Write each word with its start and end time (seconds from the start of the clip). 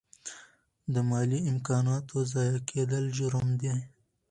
د 0.93 0.95
مالي 1.09 1.39
امکاناتو 1.51 2.15
ضایع 2.33 2.57
کیدل 2.69 3.03
جرم 3.17 3.47
دی. 3.61 3.75